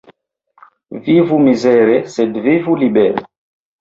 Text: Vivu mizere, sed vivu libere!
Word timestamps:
Vivu 1.09 1.37
mizere, 1.49 1.99
sed 2.15 2.43
vivu 2.47 2.79
libere! 2.85 3.29